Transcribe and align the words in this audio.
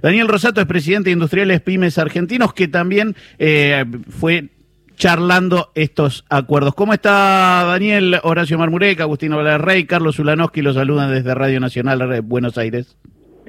Daniel 0.00 0.28
Rosato 0.28 0.60
es 0.60 0.66
presidente 0.66 1.10
de 1.10 1.12
Industriales 1.12 1.60
Pymes 1.60 1.98
Argentinos, 1.98 2.54
que 2.54 2.66
también 2.66 3.14
eh, 3.38 3.84
fue 4.08 4.48
charlando 4.96 5.70
estos 5.74 6.24
acuerdos. 6.30 6.74
¿Cómo 6.74 6.94
está 6.94 7.64
Daniel? 7.66 8.18
Horacio 8.22 8.58
Marmureca, 8.58 9.02
Agustino 9.02 9.42
Rey, 9.58 9.84
Carlos 9.84 10.18
Ulanowski 10.18 10.62
los 10.62 10.76
saludan 10.76 11.12
desde 11.12 11.34
Radio 11.34 11.60
Nacional 11.60 11.98
de 12.08 12.20
Buenos 12.20 12.56
Aires. 12.56 12.96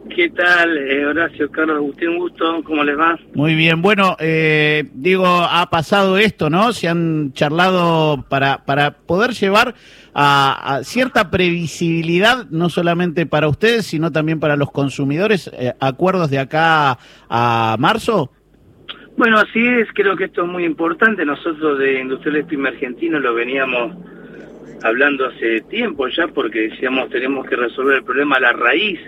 ¿Qué 0.10 0.30
tal, 0.30 0.78
eh, 0.78 1.06
Horacio, 1.06 1.50
Carlos, 1.50 1.78
Agustín, 1.78 2.10
un 2.10 2.18
gusto, 2.20 2.62
¿cómo 2.66 2.84
les 2.84 2.98
va? 2.98 3.18
Muy 3.34 3.56
bien, 3.56 3.82
bueno, 3.82 4.18
eh, 4.20 4.84
digo, 4.94 5.26
ha 5.26 5.70
pasado 5.70 6.18
esto, 6.18 6.50
¿no? 6.50 6.74
Se 6.74 6.90
han 6.90 7.32
charlado 7.34 8.26
para, 8.30 8.66
para 8.66 8.92
poder 8.92 9.32
llevar 9.32 9.76
a, 10.14 10.82
cierta 10.84 11.32
previsibilidad, 11.32 12.46
no 12.50 12.70
solamente 12.70 13.26
para 13.26 13.48
ustedes, 13.48 13.86
sino 13.86 14.12
también 14.12 14.40
para 14.40 14.58
los 14.58 14.72
consumidores, 14.72 15.50
eh, 15.54 15.74
acuerdos 15.80 16.30
de 16.30 16.40
acá 16.40 16.98
a 17.30 17.78
marzo. 17.80 18.32
Bueno, 19.18 19.38
así 19.38 19.66
es, 19.66 19.88
creo 19.94 20.18
que 20.18 20.26
esto 20.26 20.44
es 20.44 20.50
muy 20.50 20.66
importante. 20.66 21.26
Nosotros 21.26 21.80
de 21.80 22.02
Industrial 22.02 22.46
Pyme 22.46 22.70
Argentino 22.70 23.20
lo 23.20 23.34
veníamos 23.34 23.96
hablando 24.84 25.28
hace 25.28 25.62
tiempo 25.62 26.08
ya, 26.10 26.28
porque 26.28 26.70
decíamos 26.70 27.10
tenemos 27.10 27.48
que 27.48 27.56
resolver 27.56 27.98
el 27.98 28.04
problema 28.04 28.36
a 28.36 28.42
la 28.42 28.54
raíz 28.54 29.00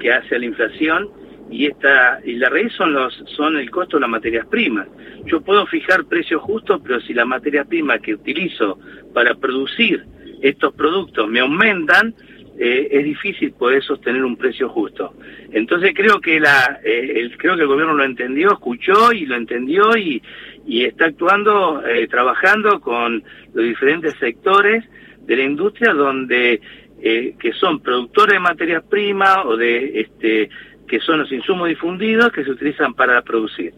que 0.00 0.12
hace 0.12 0.38
la 0.38 0.46
inflación 0.46 1.08
y 1.50 1.66
esta 1.66 2.20
y 2.24 2.34
la 2.34 2.48
raíz 2.48 2.72
son 2.72 2.92
los 2.92 3.14
son 3.36 3.56
el 3.56 3.70
costo 3.70 3.96
de 3.96 4.02
las 4.02 4.10
materias 4.10 4.46
primas. 4.46 4.88
Yo 5.26 5.40
puedo 5.40 5.66
fijar 5.66 6.04
precios 6.06 6.40
justos, 6.42 6.80
pero 6.82 7.00
si 7.00 7.12
la 7.12 7.24
materia 7.24 7.64
prima 7.64 7.98
que 7.98 8.14
utilizo 8.14 8.78
para 9.12 9.34
producir 9.34 10.04
estos 10.42 10.72
productos 10.74 11.28
me 11.28 11.40
aumentan, 11.40 12.14
eh, 12.58 12.88
es 12.90 13.04
difícil 13.04 13.52
poder 13.52 13.82
sostener 13.82 14.24
un 14.24 14.36
precio 14.36 14.68
justo. 14.68 15.14
Entonces 15.50 15.92
creo 15.94 16.20
que 16.20 16.38
la 16.38 16.80
eh, 16.84 17.12
el, 17.16 17.36
creo 17.36 17.56
que 17.56 17.62
el 17.62 17.68
gobierno 17.68 17.94
lo 17.94 18.04
entendió, 18.04 18.52
escuchó 18.52 19.12
y 19.12 19.26
lo 19.26 19.36
entendió 19.36 19.96
y, 19.96 20.22
y 20.66 20.84
está 20.84 21.06
actuando, 21.06 21.84
eh, 21.86 22.06
trabajando 22.08 22.80
con 22.80 23.24
los 23.54 23.64
diferentes 23.64 24.14
sectores 24.20 24.84
de 25.22 25.36
la 25.36 25.42
industria 25.42 25.92
donde 25.92 26.60
eh, 27.02 27.34
que 27.38 27.52
son 27.52 27.80
productores 27.80 28.34
de 28.34 28.40
materias 28.40 28.82
primas 28.88 29.38
o 29.44 29.56
de 29.56 30.00
este 30.00 30.50
que 30.86 30.98
son 31.00 31.20
los 31.20 31.30
insumos 31.30 31.68
difundidos 31.68 32.32
que 32.32 32.42
se 32.42 32.50
utilizan 32.50 32.94
para 32.94 33.22
producir. 33.22 33.72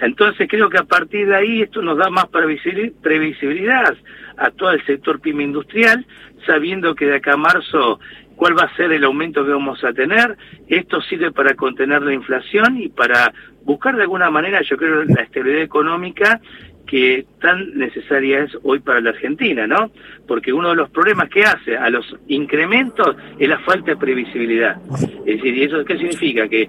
Entonces 0.00 0.46
creo 0.48 0.68
que 0.68 0.78
a 0.78 0.84
partir 0.84 1.26
de 1.26 1.36
ahí 1.36 1.62
esto 1.62 1.80
nos 1.80 1.96
da 1.96 2.10
más 2.10 2.26
previsibilidad 2.28 3.96
a 4.36 4.50
todo 4.50 4.72
el 4.72 4.84
sector 4.84 5.20
pyme 5.20 5.44
industrial, 5.44 6.04
sabiendo 6.46 6.94
que 6.94 7.06
de 7.06 7.16
acá 7.16 7.34
a 7.34 7.36
marzo 7.38 7.98
cuál 8.36 8.58
va 8.58 8.64
a 8.64 8.76
ser 8.76 8.92
el 8.92 9.04
aumento 9.04 9.44
que 9.44 9.52
vamos 9.52 9.82
a 9.84 9.92
tener. 9.92 10.36
Esto 10.68 11.00
sirve 11.00 11.32
para 11.32 11.54
contener 11.54 12.02
la 12.02 12.12
inflación 12.12 12.80
y 12.80 12.88
para 12.88 13.32
buscar 13.62 13.96
de 13.96 14.02
alguna 14.02 14.30
manera, 14.30 14.60
yo 14.62 14.76
creo, 14.76 15.04
la 15.04 15.22
estabilidad 15.22 15.62
económica 15.62 16.40
que 16.86 17.26
tan 17.40 17.76
necesaria 17.78 18.44
es 18.44 18.56
hoy 18.62 18.80
para 18.80 19.00
la 19.00 19.10
Argentina, 19.10 19.66
¿no? 19.66 19.90
Porque 20.26 20.52
uno 20.52 20.70
de 20.70 20.76
los 20.76 20.90
problemas 20.90 21.28
que 21.28 21.42
hace 21.42 21.76
a 21.76 21.88
los 21.90 22.04
incrementos 22.28 23.16
es 23.38 23.48
la 23.48 23.58
falta 23.60 23.92
de 23.92 23.96
previsibilidad. 23.96 24.76
Es 25.26 25.36
decir, 25.36 25.56
¿y 25.56 25.62
eso 25.64 25.84
qué 25.84 25.96
significa? 25.96 26.48
Que 26.48 26.68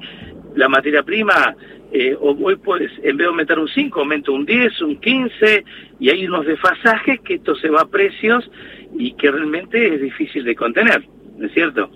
la 0.56 0.70
materia 0.70 1.04
prima, 1.04 1.56
eh, 1.92 2.16
hoy 2.20 2.56
pues, 2.56 2.92
en 3.04 3.18
vez 3.18 3.26
de 3.26 3.26
aumentar 3.26 3.60
un 3.60 3.68
5, 3.68 4.00
aumenta 4.00 4.32
un 4.32 4.46
10, 4.46 4.82
un 4.82 4.96
15, 4.98 5.64
y 6.00 6.10
hay 6.10 6.26
unos 6.28 6.46
desfasajes 6.46 7.20
que 7.22 7.36
esto 7.36 7.56
se 7.56 7.70
va 7.70 7.82
a 7.82 7.88
precios 7.88 8.50
y 8.98 9.14
que 9.14 9.32
realmente 9.32 9.96
es 9.96 10.02
difícil 10.02 10.44
de 10.46 10.56
contener, 10.56 11.04
¿no 11.38 11.46
es 11.46 11.54
cierto? 11.54 11.90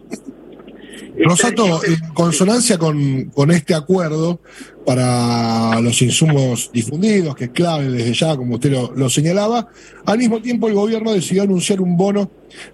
Rosato, 1.18 1.84
en 1.84 2.14
consonancia 2.14 2.78
con, 2.78 3.26
con, 3.26 3.52
este 3.52 3.73
acuerdo 3.73 4.42
para 4.86 5.80
los 5.81 6.02
insumos 6.02 6.72
difundidos, 6.73 7.36
que 7.36 7.46
es 7.46 7.50
clave 7.52 7.90
desde 7.90 8.14
ya, 8.14 8.36
como 8.38 8.56
usted 8.56 8.72
lo, 8.72 9.09
señalaba, 9.09 9.68
al 10.06 10.18
mismo 10.18 10.42
tiempo 10.42 10.68
el 10.68 10.76
gobierno 10.76 11.12
decidió 11.12 11.44
anunciar 11.44 11.81
un 11.81 11.97
bono 11.97 12.31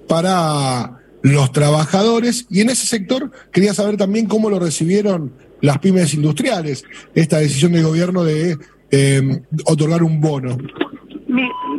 para 0.07 0.99
los 1.23 1.51
trabajadores 1.51 2.45
y 2.49 2.61
en 2.61 2.69
ese 2.69 2.85
sector 2.85 3.31
quería 3.51 3.73
saber 3.73 3.97
también 3.97 4.27
cómo 4.27 4.49
lo 4.49 4.59
recibieron 4.59 5.33
las 5.61 5.79
pymes 5.79 6.13
industriales, 6.13 6.83
esta 7.15 7.39
decisión 7.39 7.71
del 7.71 7.83
gobierno 7.83 8.23
de 8.23 8.57
eh, 8.91 9.41
otorgar 9.65 10.03
un 10.03 10.21
bono. 10.21 10.57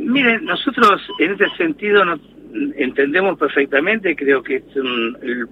Mire, 0.00 0.40
nosotros 0.40 1.00
en 1.20 1.32
este 1.32 1.46
sentido 1.56 2.04
no 2.04 2.18
entendemos 2.76 3.38
perfectamente, 3.38 4.16
creo 4.16 4.42
que 4.42 4.62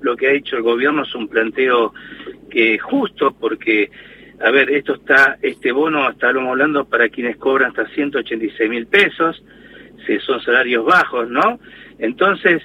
lo 0.03 0.17
que 0.17 0.29
ha 0.29 0.33
hecho 0.33 0.57
el 0.57 0.63
gobierno 0.63 1.03
es 1.03 1.15
un 1.15 1.29
planteo 1.29 1.93
que 2.51 2.79
justo 2.79 3.35
porque, 3.39 3.91
a 4.41 4.51
ver, 4.51 4.71
esto 4.71 4.95
está, 4.95 5.39
este 5.43 5.73
bono, 5.73 6.09
estábamos 6.11 6.51
hablando 6.51 6.85
para 6.85 7.09
quienes 7.09 7.37
cobran 7.37 7.71
hasta 7.71 7.87
186 7.89 8.71
mil 8.71 8.87
pesos, 8.87 9.43
son 10.27 10.41
salarios 10.43 10.85
bajos, 10.85 11.29
¿no? 11.31 11.59
Entonces, 11.99 12.63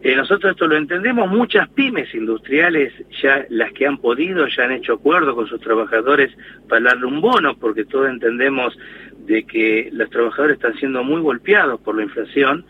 eh, 0.00 0.14
nosotros 0.14 0.52
esto 0.52 0.68
lo 0.68 0.76
entendemos, 0.76 1.28
muchas 1.28 1.68
pymes 1.70 2.14
industriales, 2.14 2.92
ya 3.20 3.44
las 3.50 3.72
que 3.72 3.86
han 3.86 3.98
podido, 3.98 4.46
ya 4.46 4.64
han 4.64 4.72
hecho 4.72 4.94
acuerdo 4.94 5.34
con 5.34 5.48
sus 5.48 5.60
trabajadores 5.60 6.30
para 6.68 6.82
darle 6.82 7.06
un 7.06 7.20
bono, 7.20 7.56
porque 7.56 7.84
todos 7.84 8.08
entendemos 8.08 8.78
de 9.26 9.42
que 9.42 9.90
los 9.92 10.08
trabajadores 10.08 10.56
están 10.56 10.74
siendo 10.76 11.02
muy 11.02 11.20
golpeados 11.20 11.80
por 11.80 11.96
la 11.96 12.04
inflación, 12.04 12.64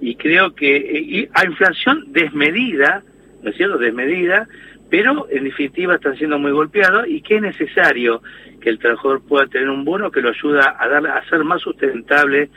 y 0.00 0.14
creo 0.16 0.54
que 0.54 1.28
a 1.34 1.44
inflación 1.44 2.04
desmedida, 2.08 3.02
¿no 3.42 3.50
es 3.50 3.56
cierto?, 3.56 3.78
desmedida, 3.78 4.48
pero 4.88 5.28
en 5.30 5.44
definitiva 5.44 5.94
están 5.94 6.16
siendo 6.16 6.38
muy 6.38 6.52
golpeados 6.52 7.06
y 7.08 7.20
que 7.22 7.36
es 7.36 7.42
necesario 7.42 8.22
que 8.60 8.70
el 8.70 8.78
trabajador 8.78 9.22
pueda 9.22 9.46
tener 9.46 9.68
un 9.68 9.84
bono 9.84 10.10
que 10.10 10.20
lo 10.20 10.30
ayuda 10.30 10.76
a, 10.78 10.88
dar, 10.88 11.06
a 11.06 11.18
hacer 11.18 11.44
más 11.44 11.62
sustentable 11.62 12.50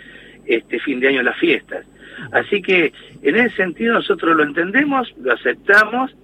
este 0.46 0.80
fin 0.80 1.00
de 1.00 1.10
año 1.10 1.22
las 1.22 1.38
fiestas. 1.38 1.86
Así 2.32 2.62
que 2.62 2.94
en 3.22 3.36
ese 3.36 3.56
sentido 3.56 3.94
nosotros 3.94 4.36
lo 4.36 4.44
entendemos, 4.44 5.14
lo 5.22 5.34
aceptamos 5.34 6.16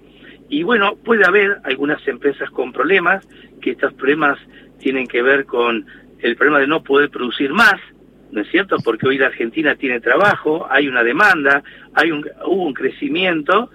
y 0.50 0.64
bueno, 0.64 0.96
puede 0.96 1.26
haber 1.26 1.58
algunas 1.64 2.06
empresas 2.08 2.50
con 2.50 2.74
problemas, 2.74 3.28
que 3.62 3.72
estos 3.72 3.94
problemas 3.94 4.40
tienen 4.80 5.08
que 5.08 5.22
ver 5.22 5.46
con 5.46 5.86
el 6.20 6.36
problema 6.36 6.60
de 6.60 6.68
no 6.68 6.84
poder 6.84 7.10
producir 7.10 7.52
más, 7.52 7.80
¿no 8.32 8.42
es 8.42 8.50
cierto? 8.50 8.78
Porque 8.84 9.08
hoy 9.08 9.18
la 9.18 9.28
Argentina 9.28 9.76
tiene 9.76 10.00
trabajo, 10.00 10.68
hay 10.70 10.88
una 10.88 11.04
demanda, 11.04 11.64
hay 11.94 12.12
un, 12.12 12.26
hubo 12.46 12.66
un 12.66 12.74
crecimiento, 12.74 13.70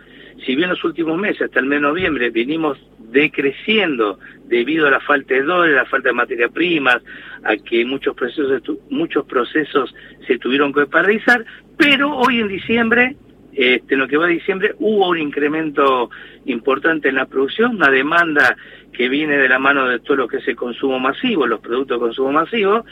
si 0.45 0.55
bien 0.55 0.69
los 0.69 0.83
últimos 0.85 1.19
meses, 1.19 1.43
hasta 1.43 1.61
el 1.61 1.67
mes 1.67 1.79
de 1.79 1.89
noviembre, 1.89 2.31
venimos 2.31 2.79
decreciendo 2.99 4.19
debido 4.47 4.87
a 4.87 4.91
la 4.91 5.01
falta 5.01 5.35
de 5.35 5.43
dólares, 5.43 5.77
la 5.77 5.87
falta 5.87 6.09
de 6.09 6.15
materia 6.15 6.49
primas, 6.49 7.01
a 7.45 7.57
que 7.57 7.85
muchos 7.85 8.15
procesos, 8.15 8.63
muchos 8.91 9.25
procesos 9.27 9.95
se 10.27 10.39
tuvieron 10.39 10.73
que 10.73 10.87
paralizar, 10.87 11.45
pero 11.77 12.17
hoy 12.17 12.41
en 12.41 12.49
diciembre, 12.49 13.17
este, 13.57 13.95
en 13.95 14.01
lo 14.01 14.09
que 14.09 14.17
va 14.17 14.27
de 14.27 14.35
diciembre, 14.35 14.75
hubo 14.79 15.09
un 15.09 15.19
incremento 15.19 16.11
importante 16.47 17.09
en 17.09 17.15
la 17.15 17.27
producción, 17.27 17.77
una 17.77 17.91
demanda 17.91 18.57
que 18.93 19.09
viene 19.09 19.37
de 19.37 19.49
la 19.49 19.59
mano 19.59 19.89
de 19.89 20.01
todo 20.01 20.17
lo 20.17 20.29
que 20.29 20.39
es 20.39 20.49
el 20.49 20.57
consumo 20.57 20.99
masivo, 20.99 21.47
los 21.47 21.61
productos 21.61 21.97
de 21.97 22.05
consumo 22.07 22.33
masivo, 22.33 22.85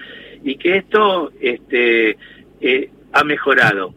y 0.45 0.57
que 0.57 0.77
esto 0.77 1.33
este, 1.41 2.17
eh, 2.61 2.91
ha 3.13 3.25
mejorado. 3.25 3.95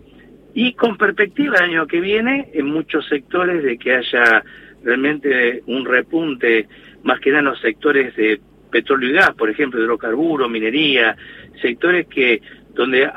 Y 0.53 0.73
con 0.73 0.97
perspectiva 0.97 1.59
del 1.59 1.71
año 1.71 1.87
que 1.87 1.99
viene, 1.99 2.49
en 2.53 2.67
muchos 2.67 3.07
sectores 3.07 3.63
de 3.63 3.77
que 3.77 3.95
haya 3.95 4.43
realmente 4.83 5.63
un 5.67 5.85
repunte, 5.85 6.67
más 7.03 7.19
que 7.19 7.29
nada 7.29 7.39
en 7.39 7.45
los 7.45 7.59
sectores 7.59 8.15
de 8.15 8.39
petróleo 8.71 9.09
y 9.09 9.13
gas, 9.13 9.33
por 9.35 9.49
ejemplo, 9.49 9.81
hidrocarburos, 9.81 10.49
minería, 10.49 11.15
sectores 11.61 12.07
que 12.07 12.41
donde 12.73 13.09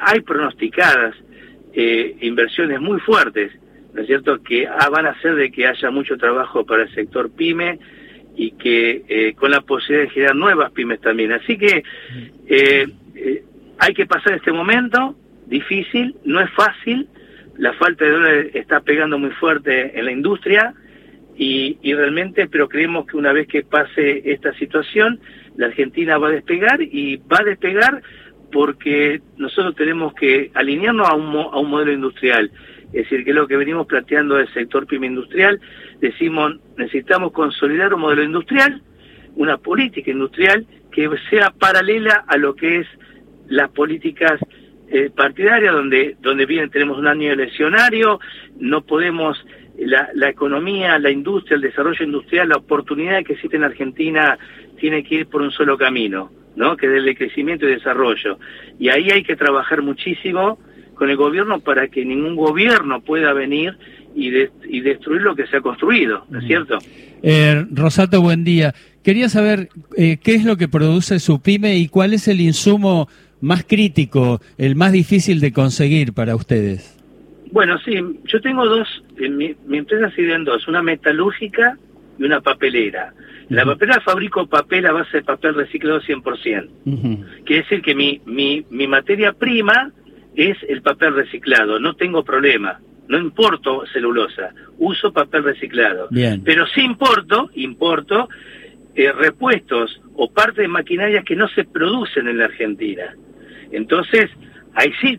hay 0.00 0.20
pronosticadas 0.20 1.14
eh, 1.74 2.16
inversiones 2.20 2.80
muy 2.80 3.00
fuertes, 3.00 3.52
¿no 3.94 4.02
es 4.02 4.06
cierto?, 4.06 4.42
que 4.42 4.66
van 4.66 5.06
a 5.06 5.10
hacer 5.10 5.34
de 5.34 5.50
que 5.50 5.66
haya 5.66 5.90
mucho 5.90 6.16
trabajo 6.16 6.64
para 6.64 6.84
el 6.84 6.94
sector 6.94 7.30
pyme 7.30 7.78
y 8.36 8.52
que 8.52 9.02
eh, 9.08 9.34
con 9.34 9.50
la 9.50 9.60
posibilidad 9.60 10.04
de 10.04 10.10
generar 10.10 10.36
nuevas 10.36 10.72
pymes 10.72 11.00
también. 11.00 11.32
Así 11.32 11.56
que 11.56 11.82
eh, 12.46 12.86
hay 13.78 13.94
que 13.94 14.06
pasar 14.06 14.34
este 14.34 14.52
momento 14.52 15.16
difícil, 15.46 16.14
no 16.24 16.40
es 16.40 16.50
fácil, 16.50 17.08
la 17.58 17.72
falta 17.74 18.04
de 18.04 18.10
dólares 18.10 18.50
está 18.54 18.80
pegando 18.80 19.18
muy 19.18 19.30
fuerte 19.30 19.98
en 19.98 20.04
la 20.06 20.12
industria 20.12 20.74
y 21.34 21.94
realmente, 21.94 22.46
pero 22.46 22.68
creemos 22.68 23.06
que 23.06 23.16
una 23.16 23.32
vez 23.32 23.48
que 23.48 23.64
pase 23.64 24.22
esta 24.30 24.54
situación, 24.54 25.18
la 25.56 25.66
Argentina 25.66 26.16
va 26.16 26.28
a 26.28 26.32
despegar 26.32 26.80
y 26.80 27.16
va 27.16 27.38
a 27.40 27.44
despegar 27.44 28.02
porque 28.52 29.20
nosotros 29.38 29.74
tenemos 29.74 30.14
que 30.14 30.50
alinearnos 30.54 31.08
a 31.08 31.14
un, 31.14 31.34
a 31.34 31.58
un 31.58 31.70
modelo 31.70 31.92
industrial. 31.92 32.52
Es 32.92 33.04
decir, 33.04 33.24
que 33.24 33.32
lo 33.32 33.48
que 33.48 33.56
venimos 33.56 33.86
planteando 33.86 34.36
del 34.36 34.52
sector 34.52 34.86
pyme 34.86 35.06
industrial, 35.06 35.58
decimos, 36.00 36.56
necesitamos 36.76 37.32
consolidar 37.32 37.94
un 37.94 38.02
modelo 38.02 38.22
industrial, 38.22 38.82
una 39.34 39.56
política 39.56 40.10
industrial 40.10 40.66
que 40.92 41.08
sea 41.30 41.50
paralela 41.50 42.24
a 42.28 42.36
lo 42.36 42.54
que 42.54 42.80
es 42.80 42.86
las 43.48 43.70
políticas 43.70 44.38
eh, 44.88 45.10
partidarias, 45.14 45.72
donde, 45.72 46.16
donde 46.20 46.44
bien 46.44 46.68
tenemos 46.68 46.98
un 46.98 47.06
año 47.06 47.32
eleccionario, 47.32 48.20
no 48.58 48.82
podemos 48.82 49.42
la, 49.78 50.10
la 50.14 50.28
economía, 50.28 50.98
la 50.98 51.10
industria, 51.10 51.54
el 51.54 51.62
desarrollo 51.62 52.04
industrial, 52.04 52.50
la 52.50 52.56
oportunidad 52.56 53.24
que 53.24 53.32
existe 53.32 53.56
en 53.56 53.64
Argentina 53.64 54.38
tiene 54.82 55.04
que 55.04 55.14
ir 55.14 55.26
por 55.26 55.42
un 55.42 55.52
solo 55.52 55.78
camino, 55.78 56.28
¿no? 56.56 56.76
Que 56.76 56.86
es 56.86 56.92
el 56.94 57.04
de 57.04 57.14
crecimiento 57.14 57.68
y 57.68 57.70
desarrollo. 57.70 58.40
Y 58.80 58.88
ahí 58.88 59.12
hay 59.12 59.22
que 59.22 59.36
trabajar 59.36 59.80
muchísimo 59.80 60.58
con 60.94 61.08
el 61.08 61.16
gobierno 61.16 61.60
para 61.60 61.86
que 61.86 62.04
ningún 62.04 62.34
gobierno 62.34 63.00
pueda 63.00 63.32
venir 63.32 63.78
y, 64.16 64.32
y 64.68 64.80
destruir 64.80 65.22
lo 65.22 65.36
que 65.36 65.46
se 65.46 65.58
ha 65.58 65.60
construido, 65.60 66.26
¿no 66.28 66.40
es 66.40 66.46
cierto? 66.46 66.78
Eh, 67.22 67.64
Rosato, 67.70 68.20
buen 68.20 68.42
día. 68.42 68.74
Quería 69.04 69.28
saber 69.28 69.68
eh, 69.96 70.18
qué 70.20 70.34
es 70.34 70.44
lo 70.44 70.56
que 70.56 70.66
produce 70.66 71.20
su 71.20 71.40
pyme 71.40 71.76
y 71.76 71.86
cuál 71.86 72.12
es 72.12 72.26
el 72.26 72.40
insumo 72.40 73.08
más 73.40 73.62
crítico, 73.62 74.40
el 74.58 74.74
más 74.74 74.90
difícil 74.90 75.38
de 75.38 75.52
conseguir 75.52 76.12
para 76.12 76.34
ustedes. 76.34 76.98
Bueno, 77.52 77.78
sí, 77.84 77.94
yo 78.24 78.40
tengo 78.40 78.66
dos, 78.66 78.88
en 79.16 79.36
mi, 79.36 79.54
mi 79.64 79.78
empresa 79.78 80.10
sirve 80.16 80.34
en 80.34 80.42
dos, 80.42 80.66
una 80.66 80.82
metalúrgica 80.82 81.78
y 82.18 82.24
una 82.24 82.40
papelera. 82.40 83.14
La 83.48 83.64
papelera 83.64 84.00
fabrico 84.00 84.46
papel 84.46 84.86
a 84.86 84.92
base 84.92 85.18
de 85.18 85.22
papel 85.24 85.54
reciclado 85.54 86.00
100%. 86.00 87.44
Quiere 87.44 87.62
decir 87.62 87.82
que 87.82 87.94
mi, 87.94 88.20
mi, 88.24 88.64
mi 88.70 88.86
materia 88.86 89.32
prima 89.32 89.92
es 90.34 90.56
el 90.68 90.82
papel 90.82 91.14
reciclado, 91.14 91.78
no 91.78 91.94
tengo 91.94 92.24
problema. 92.24 92.80
No 93.08 93.18
importo 93.18 93.84
celulosa, 93.92 94.54
uso 94.78 95.12
papel 95.12 95.44
reciclado. 95.44 96.08
Pero 96.44 96.66
sí 96.68 96.80
importo, 96.80 97.50
importo 97.54 98.28
eh, 98.94 99.12
repuestos 99.12 100.00
o 100.14 100.30
partes 100.30 100.62
de 100.62 100.68
maquinarias 100.68 101.24
que 101.24 101.36
no 101.36 101.48
se 101.48 101.64
producen 101.64 102.28
en 102.28 102.38
la 102.38 102.46
Argentina. 102.46 103.14
Entonces, 103.70 104.30
ahí 104.74 104.92
sí 105.00 105.18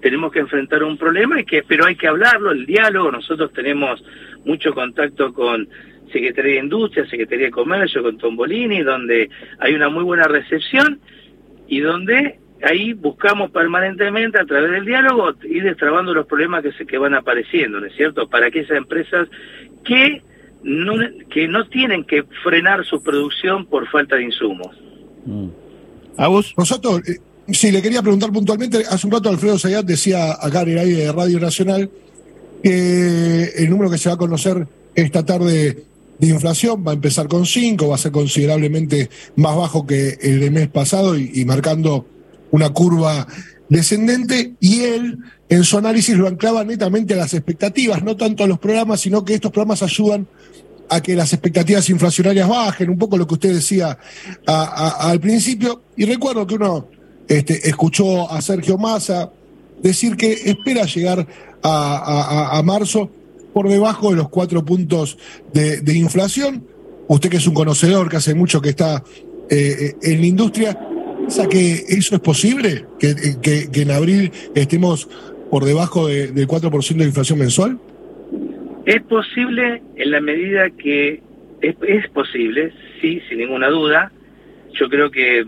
tenemos 0.00 0.32
que 0.32 0.40
enfrentar 0.40 0.82
un 0.84 0.96
problema, 0.96 1.40
y 1.40 1.44
que, 1.44 1.62
pero 1.62 1.86
hay 1.86 1.96
que 1.96 2.06
hablarlo, 2.06 2.52
el 2.52 2.66
diálogo, 2.66 3.10
nosotros 3.10 3.52
tenemos 3.52 4.02
mucho 4.44 4.72
contacto 4.72 5.32
con 5.32 5.68
Secretaría 6.10 6.54
de 6.54 6.60
Industria, 6.60 7.06
Secretaría 7.06 7.46
de 7.46 7.52
Comercio, 7.52 8.02
con 8.02 8.18
Tombolini, 8.18 8.82
donde 8.82 9.30
hay 9.58 9.74
una 9.74 9.88
muy 9.88 10.04
buena 10.04 10.24
recepción 10.24 11.00
y 11.66 11.80
donde 11.80 12.38
ahí 12.62 12.92
buscamos 12.92 13.50
permanentemente 13.50 14.38
a 14.38 14.44
través 14.44 14.70
del 14.70 14.84
diálogo 14.84 15.32
ir 15.44 15.62
destrabando 15.62 16.12
los 16.14 16.26
problemas 16.26 16.62
que 16.62 16.72
se 16.72 16.86
que 16.86 16.98
van 16.98 17.14
apareciendo, 17.14 17.80
¿no 17.80 17.86
es 17.86 17.94
cierto? 17.94 18.28
Para 18.28 18.50
que 18.50 18.60
esas 18.60 18.78
empresas 18.78 19.28
que 19.84 20.22
no, 20.62 20.94
que 21.30 21.46
no 21.46 21.66
tienen 21.68 22.04
que 22.04 22.24
frenar 22.42 22.84
su 22.84 23.02
producción 23.02 23.66
por 23.66 23.88
falta 23.88 24.16
de 24.16 24.24
insumos. 24.24 24.76
Mm. 25.24 25.48
¿Agus? 26.16 26.52
Rosato, 26.56 26.98
eh, 26.98 27.18
sí, 27.48 27.70
le 27.70 27.80
quería 27.80 28.02
preguntar 28.02 28.32
puntualmente, 28.32 28.78
hace 28.78 29.06
un 29.06 29.12
rato 29.12 29.28
Alfredo 29.28 29.58
Sayat 29.58 29.84
decía 29.84 30.32
acá 30.32 30.62
en 30.62 30.70
el 30.70 30.78
aire 30.78 30.96
de 31.04 31.12
Radio 31.12 31.38
Nacional 31.38 31.90
que 32.62 33.44
el 33.56 33.70
número 33.70 33.90
que 33.90 33.98
se 33.98 34.08
va 34.08 34.16
a 34.16 34.18
conocer 34.18 34.66
esta 34.96 35.24
tarde 35.24 35.84
de 36.18 36.26
inflación 36.26 36.84
va 36.86 36.92
a 36.92 36.94
empezar 36.94 37.28
con 37.28 37.46
5, 37.46 37.88
va 37.88 37.94
a 37.94 37.98
ser 37.98 38.12
considerablemente 38.12 39.10
más 39.36 39.56
bajo 39.56 39.86
que 39.86 40.18
el 40.20 40.40
del 40.40 40.50
mes 40.50 40.68
pasado 40.68 41.16
y 41.16 41.44
marcando 41.44 42.06
una 42.50 42.70
curva 42.70 43.26
descendente 43.68 44.54
y 44.60 44.80
él 44.80 45.18
en 45.48 45.64
su 45.64 45.78
análisis 45.78 46.16
lo 46.16 46.26
anclaba 46.26 46.64
netamente 46.64 47.14
a 47.14 47.18
las 47.18 47.34
expectativas, 47.34 48.02
no 48.02 48.16
tanto 48.16 48.44
a 48.44 48.46
los 48.46 48.58
programas, 48.58 49.00
sino 49.00 49.24
que 49.24 49.34
estos 49.34 49.50
programas 49.50 49.82
ayudan 49.82 50.26
a 50.90 51.02
que 51.02 51.14
las 51.14 51.32
expectativas 51.32 51.88
inflacionarias 51.90 52.48
bajen, 52.48 52.90
un 52.90 52.98
poco 52.98 53.16
lo 53.16 53.26
que 53.26 53.34
usted 53.34 53.54
decía 53.54 53.98
al 54.46 55.20
principio. 55.20 55.82
Y 55.96 56.04
recuerdo 56.06 56.46
que 56.46 56.54
uno 56.54 56.88
este, 57.28 57.68
escuchó 57.68 58.30
a 58.30 58.40
Sergio 58.40 58.78
Massa 58.78 59.30
decir 59.82 60.16
que 60.16 60.32
espera 60.32 60.84
llegar 60.84 61.26
a, 61.62 62.62
marzo 62.64 63.10
por 63.52 63.68
debajo 63.68 64.10
de 64.10 64.16
los 64.16 64.28
cuatro 64.28 64.64
puntos 64.64 65.18
de, 65.52 65.94
inflación. 65.94 66.64
Usted 67.08 67.30
que 67.30 67.38
es 67.38 67.46
un 67.46 67.54
conocedor, 67.54 68.08
que 68.08 68.16
hace 68.16 68.34
mucho 68.34 68.60
que 68.60 68.70
está 68.70 69.02
eh, 69.50 69.94
en 70.02 70.20
la 70.20 70.26
industria, 70.26 70.78
¿Piensa 71.28 71.46
que 71.46 71.72
eso 71.88 72.14
es 72.14 72.22
posible? 72.22 72.86
¿Que, 72.98 73.14
que, 73.42 73.82
en 73.82 73.90
abril 73.90 74.32
estemos 74.54 75.06
por 75.50 75.66
debajo 75.66 76.08
del 76.08 76.48
4% 76.48 76.96
de 76.96 77.04
inflación 77.04 77.38
mensual? 77.38 77.78
Es 78.86 79.02
posible 79.02 79.82
en 79.96 80.10
la 80.10 80.22
medida 80.22 80.70
que 80.70 81.20
es, 81.60 82.08
posible, 82.14 82.72
sí, 83.02 83.20
sin 83.28 83.40
ninguna 83.40 83.68
duda. 83.68 84.10
Yo 84.72 84.88
creo 84.88 85.10
que 85.10 85.44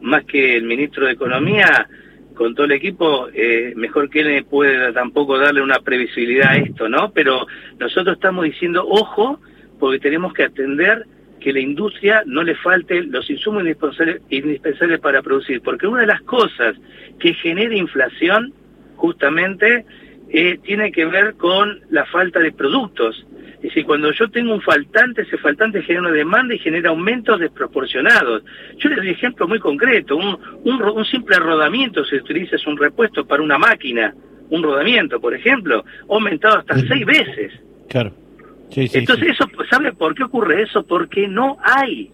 más 0.00 0.24
que 0.24 0.56
el 0.56 0.66
ministro 0.66 1.06
de 1.06 1.14
Economía, 1.14 1.88
con 2.34 2.54
todo 2.54 2.66
el 2.66 2.72
equipo, 2.72 3.28
eh, 3.32 3.72
mejor 3.76 4.10
que 4.10 4.20
él 4.20 4.44
puede 4.44 4.92
tampoco 4.92 5.38
darle 5.38 5.62
una 5.62 5.78
previsibilidad 5.78 6.50
a 6.50 6.56
esto, 6.56 6.88
¿no? 6.88 7.12
Pero 7.12 7.46
nosotros 7.78 8.16
estamos 8.16 8.44
diciendo, 8.44 8.84
ojo, 8.86 9.40
porque 9.78 10.00
tenemos 10.00 10.32
que 10.32 10.44
atender 10.44 11.06
que 11.40 11.52
la 11.52 11.60
industria 11.60 12.22
no 12.26 12.42
le 12.42 12.54
falte 12.56 13.02
los 13.02 13.28
insumos 13.28 13.64
indispensables, 14.30 15.00
para 15.00 15.22
producir, 15.22 15.60
porque 15.60 15.86
una 15.86 16.00
de 16.00 16.06
las 16.06 16.22
cosas 16.22 16.74
que 17.18 17.34
genera 17.34 17.76
inflación 17.76 18.52
justamente 18.96 19.84
eh, 20.30 20.58
tiene 20.62 20.90
que 20.90 21.04
ver 21.04 21.34
con 21.34 21.80
la 21.90 22.06
falta 22.06 22.40
de 22.40 22.50
productos. 22.50 23.26
Es 23.64 23.70
decir, 23.70 23.86
cuando 23.86 24.12
yo 24.12 24.28
tengo 24.28 24.52
un 24.52 24.60
faltante, 24.60 25.22
ese 25.22 25.38
faltante 25.38 25.80
genera 25.80 26.02
una 26.02 26.10
demanda 26.10 26.54
y 26.54 26.58
genera 26.58 26.90
aumentos 26.90 27.40
desproporcionados. 27.40 28.42
Yo 28.76 28.90
les 28.90 28.98
doy 28.98 29.08
un 29.08 29.14
ejemplo 29.14 29.48
muy 29.48 29.58
concreto, 29.58 30.18
un, 30.18 30.36
un, 30.64 31.04
simple 31.06 31.38
rodamiento, 31.38 32.04
si 32.04 32.16
utilizas 32.16 32.66
un 32.66 32.76
repuesto 32.76 33.26
para 33.26 33.42
una 33.42 33.56
máquina, 33.56 34.14
un 34.50 34.62
rodamiento, 34.62 35.18
por 35.18 35.34
ejemplo, 35.34 35.82
ha 35.82 36.12
aumentado 36.12 36.58
hasta 36.58 36.78
seis 36.78 37.06
veces. 37.06 37.54
Claro. 37.88 38.12
Entonces, 38.76 39.28
eso, 39.30 39.48
¿sabe 39.70 39.94
por 39.94 40.14
qué 40.14 40.24
ocurre 40.24 40.64
eso? 40.64 40.84
Porque 40.86 41.26
no 41.26 41.56
hay, 41.62 42.12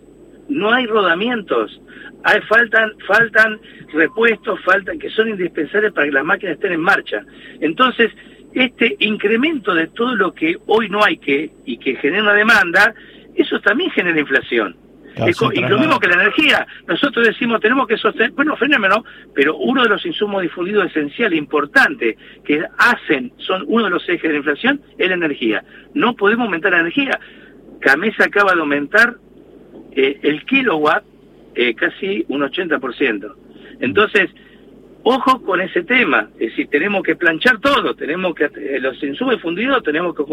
no 0.48 0.72
hay 0.72 0.86
rodamientos. 0.86 1.80
Hay, 2.22 2.40
faltan, 2.42 2.92
faltan 3.08 3.58
repuestos, 3.92 4.60
faltan 4.64 5.00
que 5.00 5.10
son 5.10 5.30
indispensables 5.30 5.92
para 5.94 6.06
que 6.06 6.12
las 6.12 6.24
máquinas 6.24 6.54
estén 6.54 6.74
en 6.74 6.80
marcha. 6.80 7.24
Entonces, 7.60 8.12
este 8.54 8.96
incremento 9.00 9.74
de 9.74 9.88
todo 9.88 10.14
lo 10.14 10.32
que 10.34 10.56
hoy 10.66 10.88
no 10.88 11.04
hay 11.04 11.18
que 11.18 11.50
y 11.64 11.78
que 11.78 11.96
genera 11.96 12.22
una 12.22 12.34
demanda, 12.34 12.94
eso 13.34 13.60
también 13.60 13.90
genera 13.90 14.18
inflación 14.18 14.76
y 15.52 15.60
lo 15.60 15.78
mismo 15.78 15.98
que 15.98 16.08
la 16.08 16.14
energía. 16.14 16.66
Nosotros 16.86 17.26
decimos, 17.26 17.60
tenemos 17.60 17.86
que 17.86 17.96
sostener, 17.96 18.32
bueno, 18.32 18.56
fenómeno, 18.56 19.04
pero 19.34 19.56
uno 19.56 19.82
de 19.82 19.88
los 19.88 20.04
insumos 20.06 20.42
difundidos 20.42 20.86
esencial, 20.86 21.34
importante, 21.34 22.16
que 22.44 22.64
hacen, 22.78 23.32
son 23.38 23.64
uno 23.66 23.84
de 23.84 23.90
los 23.90 24.08
ejes 24.08 24.22
de 24.22 24.30
la 24.30 24.36
inflación, 24.38 24.80
es 24.98 25.08
la 25.08 25.14
energía. 25.14 25.64
No 25.94 26.14
podemos 26.14 26.46
aumentar 26.46 26.72
la 26.72 26.80
energía. 26.80 27.18
Camesa 27.80 28.24
acaba 28.24 28.54
de 28.54 28.60
aumentar 28.60 29.16
eh, 29.92 30.18
el 30.22 30.44
kilowatt 30.44 31.04
eh, 31.54 31.74
casi 31.74 32.24
un 32.28 32.42
80%. 32.42 33.34
Entonces, 33.80 34.30
ojo 35.02 35.42
con 35.42 35.60
ese 35.60 35.82
tema. 35.82 36.28
Es 36.38 36.50
decir, 36.50 36.68
tenemos 36.68 37.02
que 37.02 37.16
planchar 37.16 37.58
todo, 37.58 37.94
tenemos 37.94 38.34
que, 38.34 38.44
eh, 38.44 38.78
los 38.80 39.02
insumos 39.02 39.34
difundidos 39.34 39.82
tenemos 39.82 40.14
que 40.14 40.24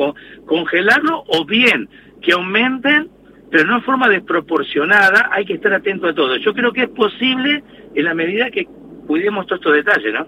congelarlo 0.46 1.24
o 1.28 1.46
bien 1.46 1.90
que 2.22 2.34
aumenten 2.34 3.10
pero 3.50 3.66
no 3.66 3.78
en 3.78 3.84
forma 3.84 4.10
desproporcionada, 4.10 5.30
hay 5.32 5.46
que 5.46 5.54
estar 5.54 5.74
atento 5.74 6.08
a 6.08 6.14
todo. 6.14 6.36
Yo 6.38 6.54
creo 6.54 6.74
que 6.74 6.84
es 6.84 6.90
posible 6.90 7.64
en 7.96 8.06
la 8.06 8.14
medida 8.14 8.52
que 8.52 8.68
cuidemos 9.08 9.48
todos 9.48 9.62
estos 9.62 9.74
detalles, 9.74 10.14
¿no? 10.14 10.28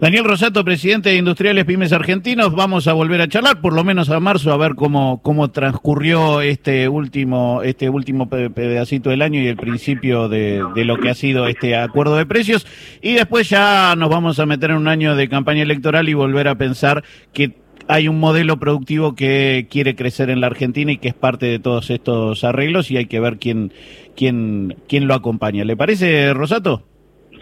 Daniel 0.00 0.22
Rosato, 0.22 0.64
presidente 0.64 1.08
de 1.08 1.16
Industriales 1.16 1.64
Pymes 1.64 1.92
Argentinos, 1.92 2.54
vamos 2.54 2.86
a 2.86 2.92
volver 2.92 3.20
a 3.20 3.26
charlar, 3.26 3.60
por 3.60 3.72
lo 3.72 3.82
menos 3.82 4.10
a 4.10 4.20
marzo, 4.20 4.52
a 4.52 4.56
ver 4.56 4.76
cómo, 4.76 5.20
cómo 5.22 5.50
transcurrió 5.50 6.40
este 6.40 6.88
último, 6.88 7.62
este 7.64 7.90
último 7.90 8.28
pedacito 8.28 9.10
del 9.10 9.22
año 9.22 9.40
y 9.40 9.48
el 9.48 9.56
principio 9.56 10.28
de, 10.28 10.62
de 10.76 10.84
lo 10.84 10.98
que 10.98 11.10
ha 11.10 11.14
sido 11.14 11.48
este 11.48 11.76
acuerdo 11.76 12.14
de 12.14 12.26
precios. 12.26 12.64
Y 13.02 13.14
después 13.14 13.48
ya 13.48 13.96
nos 13.98 14.08
vamos 14.08 14.38
a 14.38 14.46
meter 14.46 14.70
en 14.70 14.76
un 14.76 14.86
año 14.86 15.16
de 15.16 15.28
campaña 15.28 15.62
electoral 15.62 16.08
y 16.08 16.14
volver 16.14 16.46
a 16.46 16.54
pensar 16.54 17.02
que 17.32 17.56
hay 17.88 18.06
un 18.06 18.20
modelo 18.20 18.60
productivo 18.60 19.16
que 19.16 19.66
quiere 19.68 19.96
crecer 19.96 20.30
en 20.30 20.40
la 20.40 20.46
Argentina 20.46 20.92
y 20.92 20.98
que 20.98 21.08
es 21.08 21.14
parte 21.14 21.46
de 21.46 21.58
todos 21.58 21.90
estos 21.90 22.44
arreglos 22.44 22.92
y 22.92 22.98
hay 22.98 23.06
que 23.06 23.18
ver 23.18 23.38
quién, 23.38 23.72
quién, 24.14 24.76
quién 24.86 25.08
lo 25.08 25.14
acompaña. 25.14 25.64
¿Le 25.64 25.76
parece, 25.76 26.32
Rosato? 26.34 26.84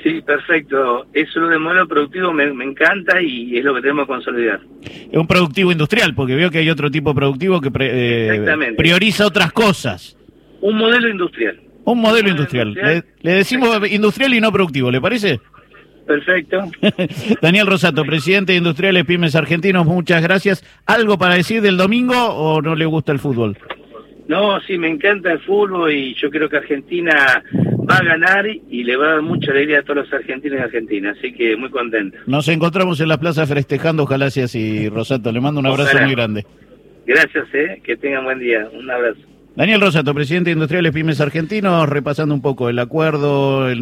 Sí, 0.06 0.20
perfecto. 0.20 1.08
Eso 1.12 1.48
de 1.48 1.58
modelo 1.58 1.88
productivo 1.88 2.32
me, 2.32 2.44
encanta 2.44 3.20
y 3.20 3.58
es 3.58 3.64
lo 3.64 3.74
que 3.74 3.80
tenemos 3.80 4.04
que 4.04 4.12
consolidar. 4.12 4.60
Es 4.84 5.16
un 5.16 5.26
productivo 5.26 5.72
industrial, 5.72 6.14
porque 6.14 6.36
veo 6.36 6.48
que 6.48 6.58
hay 6.58 6.70
otro 6.70 6.92
tipo 6.92 7.12
productivo 7.12 7.60
que 7.60 7.70
eh, 7.80 8.74
prioriza 8.78 9.26
otras 9.26 9.50
cosas. 9.50 10.16
Un 10.60 10.76
modelo 10.76 11.08
industrial. 11.08 11.60
Un 11.84 12.00
modelo, 12.00 12.28
industrial. 12.28 13.02
le, 13.20 13.32
decimos 13.32 13.80
industrial 13.90 14.32
y 14.34 14.40
no 14.40 14.52
productivo, 14.52 14.92
¿le 14.92 15.00
parece? 15.00 15.40
Perfecto. 16.06 16.70
Daniel 17.42 17.66
Rosato, 17.66 18.04
presidente 18.04 18.52
de 18.52 18.58
Industriales 18.58 19.04
Pymes 19.06 19.34
Argentinos, 19.34 19.86
muchas 19.86 20.22
gracias. 20.22 20.64
¿Algo 20.86 21.18
para 21.18 21.34
decir 21.34 21.62
del 21.62 21.76
domingo 21.76 22.14
o 22.14 22.62
no 22.62 22.76
le 22.76 22.86
gusta 22.86 23.10
el 23.10 23.18
fútbol? 23.18 23.58
No, 24.28 24.60
sí, 24.60 24.78
me 24.78 24.88
encanta 24.88 25.32
el 25.32 25.40
fútbol 25.40 25.92
y 25.92 26.14
yo 26.14 26.30
creo 26.30 26.48
que 26.48 26.58
Argentina 26.58 27.42
va 27.88 27.96
a 27.96 28.04
ganar 28.04 28.46
y 28.46 28.84
le 28.84 28.96
va 28.96 29.06
a 29.06 29.12
dar 29.14 29.22
mucha 29.22 29.50
alegría 29.50 29.80
a 29.80 29.82
todos 29.82 30.04
los 30.04 30.12
argentinos 30.12 30.58
y 30.58 30.62
argentinas, 30.62 31.16
así 31.18 31.32
que 31.32 31.56
muy 31.56 31.70
contento. 31.70 32.18
Nos 32.26 32.48
encontramos 32.48 33.00
en 33.00 33.08
la 33.08 33.18
plaza 33.18 33.46
festejando, 33.46 34.04
ojalá 34.04 34.30
sea 34.30 34.44
así, 34.44 34.88
Rosato. 34.88 35.32
Le 35.32 35.40
mando 35.40 35.60
un 35.60 35.66
abrazo 35.66 35.98
muy 36.00 36.14
grande. 36.14 36.46
Gracias, 37.06 37.46
eh, 37.54 37.80
que 37.84 37.96
tengan 37.96 38.24
buen 38.24 38.38
día. 38.40 38.68
Un 38.72 38.90
abrazo. 38.90 39.20
Daniel 39.56 39.80
Rosato, 39.80 40.12
presidente 40.12 40.50
de 40.50 40.52
Industriales 40.52 40.92
Pymes 40.92 41.18
Argentinos, 41.20 41.88
repasando 41.88 42.34
un 42.34 42.42
poco 42.42 42.68
el 42.68 42.78
acuerdo, 42.78 43.70
el 43.70 43.80